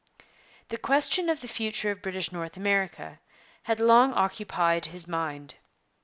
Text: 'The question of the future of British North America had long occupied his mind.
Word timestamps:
'The 0.69 0.79
question 0.79 1.29
of 1.29 1.41
the 1.41 1.47
future 1.47 1.91
of 1.91 2.01
British 2.01 2.31
North 2.31 2.57
America 2.57 3.19
had 3.65 3.79
long 3.79 4.13
occupied 4.15 4.87
his 4.87 5.07
mind. 5.07 5.57